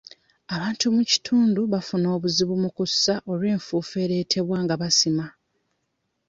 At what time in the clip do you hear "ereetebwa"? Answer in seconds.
4.05-4.57